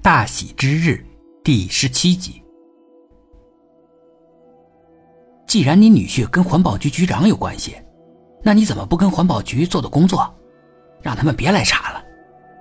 [0.00, 1.04] 大喜之日
[1.42, 2.42] 第十七集。
[5.46, 7.76] 既然你女婿跟环保局局长有关系，
[8.42, 10.32] 那你怎么不跟环保局做做工作，
[11.02, 12.02] 让他们别来查了，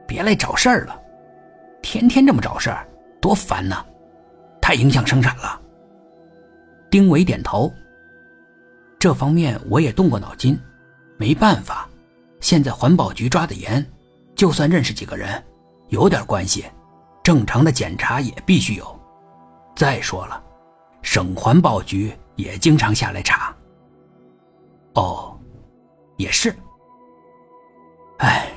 [0.08, 1.00] 别来找事儿了？
[1.82, 2.88] 天天这么找事儿，
[3.22, 3.86] 多烦呐！
[4.60, 5.62] 太影响生产了。
[6.90, 7.72] 丁伟点头。
[8.98, 10.60] 这方面我也动过脑筋，
[11.18, 11.88] 没办法，
[12.42, 13.86] 现在环保局抓的严，
[14.36, 15.42] 就算认识几个人，
[15.90, 16.66] 有点关系，
[17.28, 19.00] 正常的检查也必须有。
[19.76, 20.42] 再说了，
[21.02, 23.54] 省环保局也经常下来查。
[24.94, 25.38] 哦，
[26.16, 26.56] 也是。
[28.20, 28.50] 哎，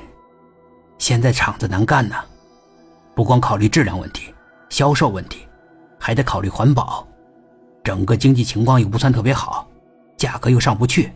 [0.97, 2.15] 现在厂子难干呢，
[3.13, 4.33] 不光考虑质量问题、
[4.69, 5.45] 销售问题，
[5.99, 7.05] 还得考虑环保，
[7.83, 9.67] 整个经济情况又不算特别好。
[10.15, 11.11] 价格又上不去，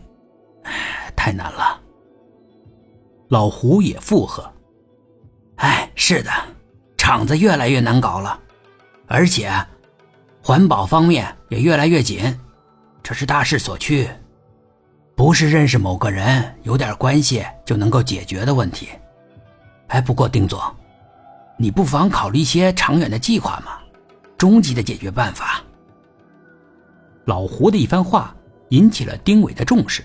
[1.16, 1.80] 太难了。
[3.28, 4.44] 老胡也附和
[5.56, 6.30] ：“哎，是的，
[7.06, 8.36] 厂子越来越难搞了，
[9.06, 9.48] 而且
[10.42, 12.36] 环保方面也越来越紧，
[13.00, 14.10] 这是大势所趋，
[15.14, 18.88] 不是认识某个人有点关系就能够解决的问题。
[19.86, 20.60] 哎，不过丁总，
[21.56, 23.78] 你不妨考虑一些长远的计划嘛，
[24.36, 25.62] 终极的解决办法。”
[27.26, 28.34] 老胡的一番话。
[28.70, 30.02] 引起了丁伟的重视。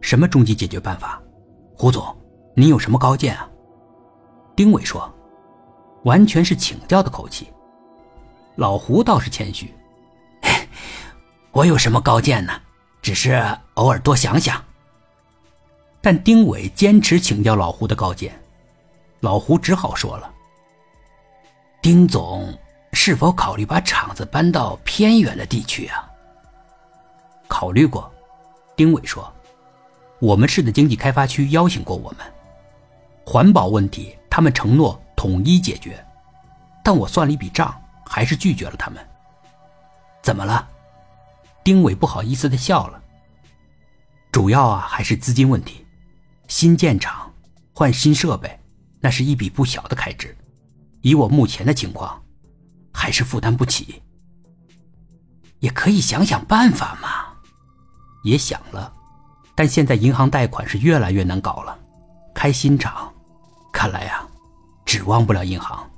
[0.00, 1.22] 什么终极解决办法？
[1.76, 2.04] 胡总，
[2.56, 3.48] 你有什么高见啊？
[4.56, 5.08] 丁伟说
[6.04, 7.48] ：“完全是请教的口气。”
[8.56, 9.72] 老胡倒是谦虚
[11.52, 12.52] ：“我有什么高见呢？
[13.00, 13.42] 只是
[13.74, 14.62] 偶尔多想想。”
[16.02, 18.38] 但丁伟坚持请教老胡的高见，
[19.20, 20.32] 老胡只好说了
[21.82, 22.52] ：“丁总，
[22.92, 26.06] 是否考虑把厂子搬到偏远的地区啊？”
[27.48, 28.12] 考虑过，
[28.76, 29.32] 丁伟说
[30.20, 32.18] ：“我们市的经济开发区邀请过我们，
[33.24, 36.02] 环保问题他们承诺统一解决，
[36.82, 39.06] 但我算了一笔账，还是拒绝了他们。
[40.22, 40.66] 怎么了？”
[41.62, 43.02] 丁伟不好意思的笑了。
[44.32, 45.86] 主要啊还是资金问题，
[46.48, 47.30] 新建厂
[47.74, 48.58] 换新设备，
[48.98, 50.34] 那是一笔不小的开支，
[51.02, 52.22] 以我目前的情况，
[52.90, 54.02] 还是负担不起。
[55.58, 57.26] 也可以想想办法嘛。
[58.24, 58.90] 也想了，
[59.54, 61.78] 但现在银行贷款是越来越难搞了，
[62.34, 63.12] 开新厂，
[63.70, 64.26] 看来呀，
[64.90, 65.88] 指望不了银行。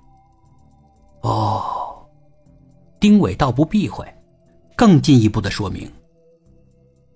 [1.23, 2.07] 哦，
[3.01, 4.07] 丁伟倒不避讳，
[4.77, 5.91] 更进一步的说明，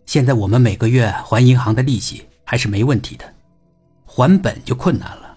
[0.07, 3.31] 现在我们每个月还银行的利息还是没问题的，
[4.07, 5.37] 还本就困难了，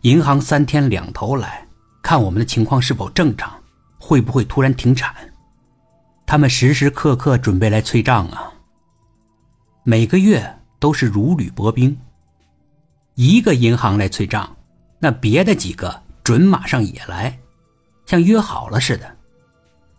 [0.00, 1.64] 银行三天两头来
[2.02, 3.56] 看我们的情况是否正常，
[4.00, 5.14] 会不会突然停产，
[6.26, 8.52] 他们时时刻刻准备来催账啊。
[9.84, 11.96] 每个月都是如履薄冰。
[13.14, 14.55] 一个银行来催账，
[14.98, 17.38] 那别的几个准马上也来，
[18.06, 19.16] 像约好了似的。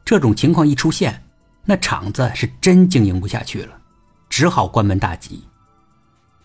[0.03, 1.23] 这种情况一出现，
[1.63, 3.79] 那厂子是真经营不下去了，
[4.29, 5.43] 只好关门大吉。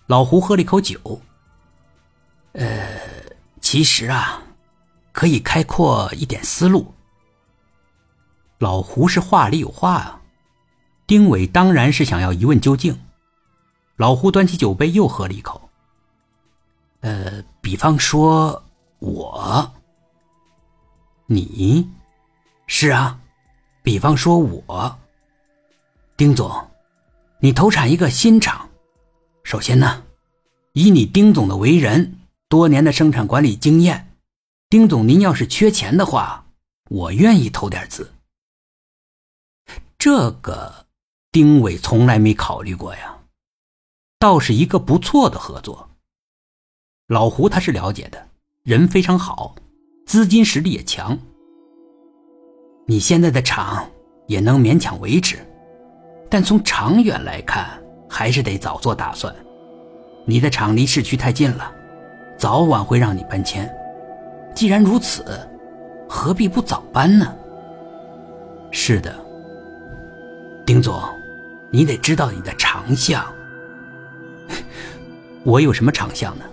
[0.07, 1.21] 老胡喝了一口酒。
[2.53, 3.01] 呃，
[3.61, 4.43] 其实啊，
[5.13, 6.93] 可以开阔一点思路。
[8.59, 10.21] 老胡是话里有话啊，
[11.07, 13.01] 丁伟当然是想要一问究竟。
[13.97, 15.71] 老胡端起酒杯，又喝了一口。
[17.01, 18.61] 呃，比方说
[18.99, 19.73] 我，
[21.27, 21.89] 你，
[22.67, 23.21] 是啊，
[23.85, 24.99] 比方说我，
[26.17, 26.51] 丁总，
[27.39, 28.69] 你投产一个新厂，
[29.45, 30.03] 首先呢，
[30.73, 32.19] 以你丁总的为人，
[32.49, 34.13] 多年的生产管理经验，
[34.69, 36.45] 丁总您要是缺钱的话，
[36.91, 38.13] 我愿意投点资。
[39.97, 40.87] 这个，
[41.31, 43.21] 丁伟从来没考虑过呀。
[44.19, 45.89] 倒是一个不错的合作。
[47.13, 48.27] 老胡他是了解的，
[48.63, 49.55] 人非常好，
[50.07, 51.19] 资金实力也强。
[52.87, 53.87] 你现在的厂
[54.27, 55.37] 也能勉强维持，
[56.31, 57.69] 但从长远来看，
[58.09, 59.31] 还是得早做打算。
[60.25, 61.71] 你的厂离市区太近了，
[62.39, 63.71] 早晚会让你搬迁。
[64.55, 65.23] 既然如此，
[66.09, 67.37] 何必不早搬呢？
[68.71, 69.15] 是的，
[70.65, 70.99] 丁总，
[71.71, 73.23] 你得知道你的长项。
[75.45, 76.45] 我有什么长项呢？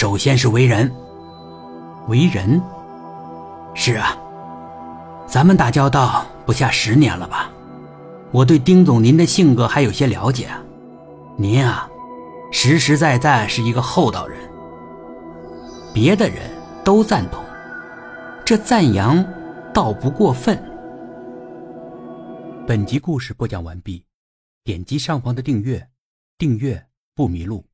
[0.00, 0.94] 首先是为人，
[2.06, 2.62] 为人，
[3.74, 4.16] 是啊，
[5.26, 7.50] 咱们打交道不下十年了吧？
[8.30, 10.62] 我对丁总您的性格还有些了解啊，
[11.36, 11.90] 您啊，
[12.52, 14.38] 实实在在是一个厚道人。
[15.92, 16.48] 别的人
[16.84, 17.42] 都赞同，
[18.44, 19.26] 这赞扬
[19.74, 20.56] 倒不过分。
[22.68, 24.04] 本集故事播讲完毕，
[24.62, 25.88] 点击上方的订阅。
[26.38, 26.86] 订阅
[27.16, 27.67] 不迷路。